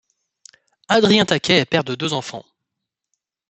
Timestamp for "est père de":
1.59-1.93